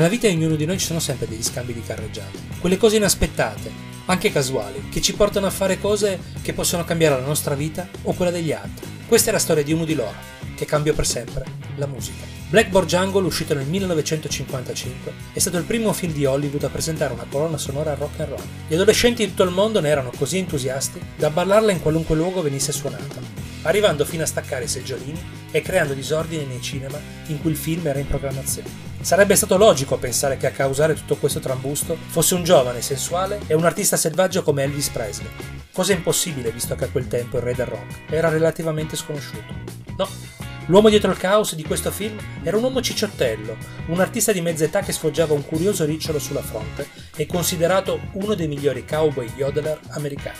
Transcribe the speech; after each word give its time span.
Nella 0.00 0.12
vita 0.12 0.28
di 0.28 0.34
ognuno 0.34 0.56
di 0.56 0.64
noi 0.64 0.78
ci 0.78 0.86
sono 0.86 0.98
sempre 0.98 1.28
degli 1.28 1.42
scambi 1.42 1.74
di 1.74 1.82
carreggiate, 1.82 2.38
quelle 2.58 2.78
cose 2.78 2.96
inaspettate, 2.96 3.70
anche 4.06 4.32
casuali, 4.32 4.88
che 4.88 5.02
ci 5.02 5.12
portano 5.12 5.46
a 5.46 5.50
fare 5.50 5.78
cose 5.78 6.18
che 6.40 6.54
possono 6.54 6.86
cambiare 6.86 7.20
la 7.20 7.26
nostra 7.26 7.54
vita 7.54 7.86
o 8.04 8.14
quella 8.14 8.30
degli 8.30 8.50
altri. 8.50 8.88
Questa 9.06 9.28
è 9.28 9.32
la 9.34 9.38
storia 9.38 9.62
di 9.62 9.74
uno 9.74 9.84
di 9.84 9.94
loro, 9.94 10.14
che 10.56 10.64
cambiò 10.64 10.94
per 10.94 11.06
sempre 11.06 11.44
la 11.76 11.86
musica. 11.86 12.24
Blackboard 12.48 12.88
Jungle, 12.88 13.26
uscito 13.26 13.52
nel 13.52 13.66
1955, 13.66 15.12
è 15.34 15.38
stato 15.38 15.58
il 15.58 15.64
primo 15.64 15.92
film 15.92 16.14
di 16.14 16.24
Hollywood 16.24 16.64
a 16.64 16.70
presentare 16.70 17.12
una 17.12 17.26
colonna 17.28 17.58
sonora 17.58 17.92
rock 17.92 18.20
and 18.20 18.28
roll. 18.30 18.44
Gli 18.68 18.74
adolescenti 18.74 19.22
di 19.22 19.28
tutto 19.28 19.42
il 19.42 19.50
mondo 19.50 19.80
ne 19.80 19.90
erano 19.90 20.12
così 20.16 20.38
entusiasti 20.38 20.98
da 21.14 21.28
ballarla 21.28 21.72
in 21.72 21.82
qualunque 21.82 22.16
luogo 22.16 22.40
venisse 22.40 22.72
suonata, 22.72 23.20
arrivando 23.64 24.06
fino 24.06 24.22
a 24.22 24.26
staccare 24.26 24.64
i 24.64 24.68
seggiolini 24.68 25.39
e 25.50 25.62
creando 25.62 25.94
disordini 25.94 26.44
nei 26.44 26.60
cinema 26.60 26.98
in 27.26 27.40
cui 27.40 27.50
il 27.50 27.56
film 27.56 27.86
era 27.86 27.98
in 27.98 28.06
programmazione. 28.06 28.88
Sarebbe 29.00 29.34
stato 29.34 29.56
logico 29.56 29.96
pensare 29.96 30.36
che 30.36 30.46
a 30.46 30.50
causare 30.50 30.94
tutto 30.94 31.16
questo 31.16 31.40
trambusto 31.40 31.96
fosse 32.08 32.34
un 32.34 32.44
giovane 32.44 32.82
sensuale 32.82 33.40
e 33.46 33.54
un 33.54 33.64
artista 33.64 33.96
selvaggio 33.96 34.42
come 34.42 34.62
Elvis 34.62 34.90
Presley. 34.90 35.30
Cosa 35.72 35.94
impossibile 35.94 36.52
visto 36.52 36.74
che 36.74 36.84
a 36.84 36.90
quel 36.90 37.08
tempo 37.08 37.38
il 37.38 37.42
re 37.42 37.54
del 37.54 37.66
rock 37.66 38.10
era 38.10 38.28
relativamente 38.28 38.96
sconosciuto. 38.96 39.54
No, 39.96 40.06
l'uomo 40.66 40.90
dietro 40.90 41.10
il 41.10 41.16
caos 41.16 41.54
di 41.54 41.64
questo 41.64 41.90
film 41.90 42.18
era 42.42 42.58
un 42.58 42.62
uomo 42.62 42.82
cicciottello, 42.82 43.56
un 43.86 44.00
artista 44.00 44.32
di 44.32 44.42
mezza 44.42 44.64
età 44.64 44.80
che 44.80 44.92
sfoggiava 44.92 45.32
un 45.32 45.46
curioso 45.46 45.86
ricciolo 45.86 46.18
sulla 46.18 46.42
fronte 46.42 46.86
e 47.16 47.24
considerato 47.24 48.00
uno 48.12 48.34
dei 48.34 48.48
migliori 48.48 48.84
cowboy 48.84 49.30
yodeler 49.34 49.80
americani. 49.90 50.38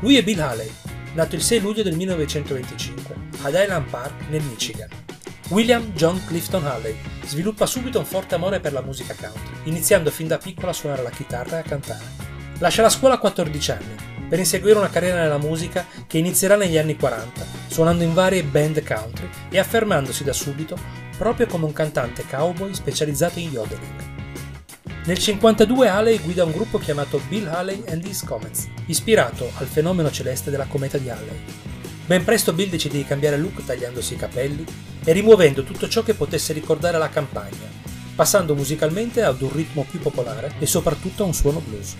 Lui 0.00 0.16
è 0.16 0.24
Bill 0.24 0.40
Haley, 0.40 0.70
nato 1.14 1.36
il 1.36 1.42
6 1.42 1.60
luglio 1.60 1.84
del 1.84 1.94
1925 1.94 3.29
ad 3.42 3.54
Highland 3.54 3.88
Park 3.88 4.28
nel 4.28 4.42
Michigan. 4.42 4.88
William 5.48 5.92
John 5.94 6.22
Clifton 6.26 6.66
Halley 6.66 6.96
sviluppa 7.24 7.66
subito 7.66 7.98
un 7.98 8.04
forte 8.04 8.34
amore 8.34 8.60
per 8.60 8.72
la 8.72 8.82
musica 8.82 9.14
country, 9.14 9.54
iniziando 9.64 10.10
fin 10.10 10.28
da 10.28 10.38
piccolo 10.38 10.70
a 10.70 10.74
suonare 10.74 11.02
la 11.02 11.10
chitarra 11.10 11.56
e 11.56 11.60
a 11.60 11.64
cantare. 11.64 12.04
Lascia 12.58 12.82
la 12.82 12.88
scuola 12.88 13.14
a 13.14 13.18
14 13.18 13.70
anni 13.72 13.94
per 14.28 14.38
inseguire 14.38 14.78
una 14.78 14.90
carriera 14.90 15.20
nella 15.20 15.38
musica 15.38 15.86
che 16.06 16.18
inizierà 16.18 16.54
negli 16.54 16.78
anni 16.78 16.96
40, 16.96 17.44
suonando 17.66 18.04
in 18.04 18.14
varie 18.14 18.44
band 18.44 18.84
country 18.84 19.28
e 19.48 19.58
affermandosi 19.58 20.22
da 20.22 20.32
subito 20.32 20.78
proprio 21.18 21.46
come 21.46 21.64
un 21.64 21.72
cantante 21.72 22.24
cowboy 22.28 22.72
specializzato 22.72 23.40
in 23.40 23.50
yodeling. 23.50 24.08
Nel 25.04 25.18
52 25.18 25.88
Haley 25.88 26.20
guida 26.20 26.44
un 26.44 26.52
gruppo 26.52 26.78
chiamato 26.78 27.20
Bill 27.28 27.48
Haley 27.48 27.82
and 27.88 28.04
His 28.04 28.22
Comets, 28.22 28.68
ispirato 28.86 29.50
al 29.56 29.66
fenomeno 29.66 30.10
celeste 30.10 30.50
della 30.50 30.66
cometa 30.66 30.98
di 30.98 31.10
Halley. 31.10 31.42
Ben 32.10 32.24
presto 32.24 32.52
Bill 32.52 32.70
decide 32.70 32.96
di 32.96 33.04
cambiare 33.04 33.36
look 33.38 33.64
tagliandosi 33.64 34.14
i 34.14 34.16
capelli 34.16 34.64
e 35.04 35.12
rimuovendo 35.12 35.62
tutto 35.62 35.88
ciò 35.88 36.02
che 36.02 36.14
potesse 36.14 36.52
ricordare 36.52 36.98
la 36.98 37.08
campagna, 37.08 37.70
passando 38.16 38.56
musicalmente 38.56 39.22
ad 39.22 39.40
un 39.42 39.52
ritmo 39.52 39.86
più 39.88 40.00
popolare 40.00 40.54
e 40.58 40.66
soprattutto 40.66 41.22
a 41.22 41.26
un 41.26 41.34
suono 41.34 41.60
blues. 41.60 41.94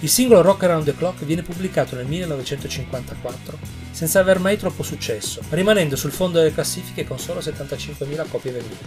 Il 0.00 0.10
singolo 0.10 0.42
Rock 0.42 0.64
Around 0.64 0.84
the 0.84 0.94
Clock 0.94 1.24
viene 1.24 1.40
pubblicato 1.40 1.96
nel 1.96 2.04
1954 2.04 3.58
senza 3.90 4.20
aver 4.20 4.38
mai 4.38 4.58
troppo 4.58 4.82
successo, 4.82 5.40
rimanendo 5.48 5.96
sul 5.96 6.12
fondo 6.12 6.36
delle 6.36 6.52
classifiche 6.52 7.06
con 7.06 7.18
solo 7.18 7.40
75.000 7.40 8.28
copie 8.28 8.52
vendute. 8.52 8.84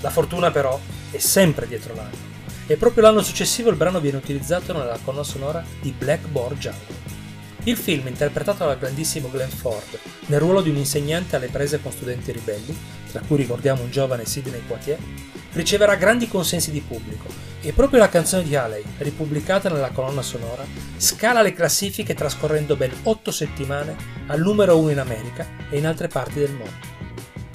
La 0.00 0.10
fortuna 0.10 0.50
però 0.50 0.76
è 1.12 1.18
sempre 1.18 1.68
dietro 1.68 1.94
l'anno 1.94 2.30
e 2.66 2.76
proprio 2.76 3.04
l'anno 3.04 3.22
successivo 3.22 3.70
il 3.70 3.76
brano 3.76 4.00
viene 4.00 4.16
utilizzato 4.16 4.72
nella 4.72 4.98
colonna 5.04 5.22
sonora 5.22 5.64
di 5.80 5.94
Blackboard 5.96 6.58
Jungle. 6.58 7.11
Il 7.64 7.76
film, 7.76 8.08
interpretato 8.08 8.64
dal 8.64 8.76
grandissimo 8.76 9.30
Glenn 9.30 9.48
Ford 9.48 9.96
nel 10.26 10.40
ruolo 10.40 10.62
di 10.62 10.70
un 10.70 10.76
insegnante 10.76 11.36
alle 11.36 11.46
prese 11.46 11.80
con 11.80 11.92
studenti 11.92 12.32
ribelli, 12.32 12.76
tra 13.12 13.22
cui 13.24 13.36
ricordiamo 13.36 13.82
un 13.82 13.90
giovane 13.90 14.26
Sidney 14.26 14.60
Poitier, 14.66 14.98
riceverà 15.52 15.94
grandi 15.94 16.26
consensi 16.26 16.72
di 16.72 16.80
pubblico 16.80 17.26
e 17.60 17.72
proprio 17.72 18.00
la 18.00 18.08
canzone 18.08 18.42
di 18.42 18.56
Haley, 18.56 18.82
ripubblicata 18.98 19.68
nella 19.68 19.90
colonna 19.90 20.22
sonora, 20.22 20.64
scala 20.96 21.40
le 21.40 21.52
classifiche 21.52 22.14
trascorrendo 22.14 22.74
ben 22.74 22.92
8 23.04 23.30
settimane 23.30 23.94
al 24.26 24.40
numero 24.40 24.76
1 24.78 24.90
in 24.90 24.98
America 24.98 25.46
e 25.70 25.78
in 25.78 25.86
altre 25.86 26.08
parti 26.08 26.40
del 26.40 26.50
mondo. 26.50 26.90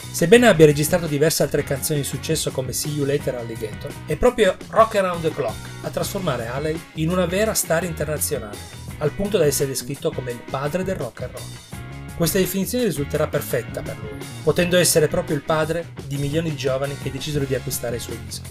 Sebbene 0.09 0.47
abbia 0.47 0.65
registrato 0.65 1.05
diverse 1.05 1.43
altre 1.43 1.63
canzoni 1.63 1.99
di 1.99 2.05
successo 2.05 2.51
come 2.51 2.71
See 2.71 2.93
You 2.93 3.05
Later 3.05 3.35
Alligator, 3.35 3.91
è 4.05 4.15
proprio 4.15 4.55
Rock 4.69 4.95
Around 4.95 5.21
the 5.21 5.33
Clock 5.33 5.69
a 5.81 5.89
trasformare 5.89 6.47
Haley 6.47 6.79
in 6.93 7.09
una 7.09 7.25
vera 7.25 7.53
star 7.53 7.83
internazionale 7.83 8.86
al 8.99 9.11
punto 9.11 9.37
da 9.37 9.45
essere 9.45 9.69
descritto 9.69 10.11
come 10.11 10.31
il 10.31 10.41
padre 10.49 10.83
del 10.83 10.95
rock 10.95 11.21
and 11.21 11.31
roll. 11.31 12.15
Questa 12.17 12.39
definizione 12.39 12.85
risulterà 12.85 13.27
perfetta 13.27 13.81
per 13.81 13.97
lui, 13.99 14.17
potendo 14.43 14.75
essere 14.77 15.07
proprio 15.07 15.35
il 15.35 15.43
padre 15.43 15.93
di 16.07 16.17
milioni 16.17 16.49
di 16.49 16.55
giovani 16.55 16.97
che 16.97 17.11
decisero 17.11 17.45
di 17.45 17.53
acquistare 17.53 17.97
i 17.97 17.99
suoi 17.99 18.19
dischi. 18.25 18.49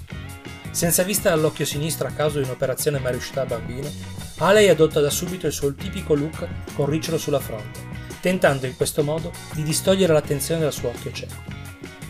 Senza 0.71 1.03
vista 1.03 1.31
dall'occhio 1.31 1.65
sinistro 1.65 2.07
a 2.07 2.13
causa 2.13 2.39
di 2.39 2.45
un'operazione 2.45 2.99
mai 2.99 3.13
riuscita 3.13 3.41
a 3.41 3.47
bambino, 3.47 3.91
Haley 4.37 4.69
adotta 4.69 5.01
da 5.01 5.11
subito 5.11 5.47
il 5.47 5.53
suo 5.53 5.75
tipico 5.75 6.15
look 6.15 6.47
con 6.75 6.87
ricciolo 6.87 7.19
sulla 7.19 7.41
fronte, 7.41 7.81
tentando 8.21 8.67
in 8.67 8.77
questo 8.77 9.03
modo 9.03 9.33
di 9.55 9.63
distogliere 9.63 10.13
l'attenzione 10.13 10.61
dal 10.61 10.73
suo 10.73 10.91
occhio 10.91 11.11
cieco. 11.11 11.35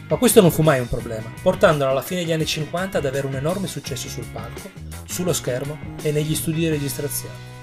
Ma 0.09 0.17
questo 0.17 0.41
non 0.41 0.51
fu 0.51 0.63
mai 0.63 0.81
un 0.81 0.89
problema, 0.89 1.33
portandolo 1.41 1.91
alla 1.91 2.03
fine 2.03 2.21
degli 2.21 2.33
anni 2.33 2.45
50 2.45 2.99
ad 2.99 3.07
avere 3.07 3.27
un 3.27 3.35
enorme 3.35 3.67
successo 3.67 4.09
sul 4.09 4.27
palco, 4.31 4.71
sullo 5.07 5.33
schermo 5.33 5.79
e 6.03 6.13
negli 6.13 6.35
studi 6.35 6.59
di 6.59 6.69
registrazione. 6.69 7.56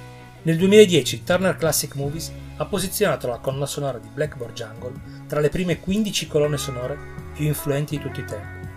Nel 0.45 0.57
2010 0.57 1.23
Turner 1.23 1.55
Classic 1.55 1.95
Movies 1.95 2.29
ha 2.57 2.65
posizionato 2.65 3.27
la 3.27 3.37
colonna 3.37 3.65
sonora 3.65 3.97
di 3.97 4.09
Blackboard 4.13 4.53
Jungle 4.53 4.91
tra 5.25 5.39
le 5.39 5.47
prime 5.47 5.79
15 5.79 6.27
colonne 6.27 6.57
sonore 6.57 6.97
più 7.33 7.45
influenti 7.45 7.95
di 7.95 8.03
tutti 8.03 8.19
i 8.19 8.25
tempi. 8.25 8.67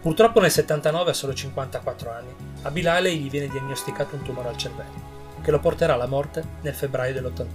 Purtroppo 0.00 0.40
nel 0.40 0.50
79, 0.50 1.10
a 1.10 1.12
solo 1.12 1.34
54 1.34 2.10
anni, 2.10 2.34
a 2.62 2.70
Bill 2.70 2.86
Haley 2.86 3.18
gli 3.18 3.28
viene 3.28 3.48
diagnosticato 3.48 4.16
un 4.16 4.22
tumore 4.22 4.48
al 4.48 4.56
cervello, 4.56 5.36
che 5.42 5.50
lo 5.50 5.58
porterà 5.58 5.92
alla 5.92 6.06
morte 6.06 6.42
nel 6.62 6.74
febbraio 6.74 7.12
dell'81. 7.12 7.46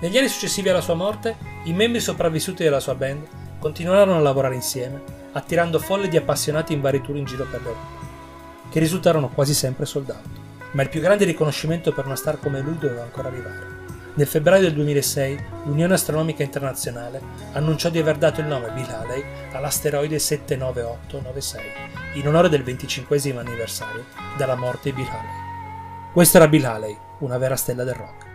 Negli 0.00 0.16
anni 0.16 0.28
successivi 0.28 0.68
alla 0.68 0.80
sua 0.80 0.94
morte, 0.94 1.34
i 1.64 1.72
membri 1.72 1.98
sopravvissuti 1.98 2.62
della 2.62 2.78
sua 2.78 2.94
band 2.94 3.26
continuarono 3.58 4.18
a 4.18 4.20
lavorare 4.20 4.54
insieme, 4.54 5.02
attirando 5.32 5.80
folle 5.80 6.06
di 6.06 6.16
appassionati 6.16 6.72
in 6.72 6.82
vari 6.82 7.00
tour 7.00 7.16
in 7.16 7.24
giro 7.24 7.46
per 7.50 7.62
l'Europa, 7.62 8.06
che 8.70 8.78
risultarono 8.78 9.28
quasi 9.28 9.54
sempre 9.54 9.86
soldati 9.86 10.41
ma 10.72 10.82
il 10.82 10.88
più 10.88 11.00
grande 11.00 11.24
riconoscimento 11.24 11.92
per 11.92 12.06
una 12.06 12.16
star 12.16 12.38
come 12.38 12.60
lui 12.60 12.78
doveva 12.78 13.02
ancora 13.02 13.28
arrivare. 13.28 13.80
Nel 14.14 14.26
febbraio 14.26 14.62
del 14.62 14.74
2006 14.74 15.44
l'Unione 15.64 15.94
Astronomica 15.94 16.42
Internazionale 16.42 17.20
annunciò 17.52 17.88
di 17.88 17.98
aver 17.98 18.18
dato 18.18 18.40
il 18.40 18.46
nome 18.46 18.70
Bill 18.72 18.90
Haley 18.90 19.24
all'asteroide 19.52 20.18
79896 20.18 21.62
in 22.14 22.28
onore 22.28 22.50
del 22.50 22.62
25 22.62 23.18
anniversario 23.38 24.04
dalla 24.36 24.56
morte 24.56 24.90
di 24.90 24.96
Bill 24.96 25.08
Haley. 25.08 26.12
Questo 26.12 26.36
era 26.36 26.48
Bill 26.48 26.64
Haley, 26.64 26.98
una 27.20 27.38
vera 27.38 27.56
stella 27.56 27.84
del 27.84 27.94
rock. 27.94 28.31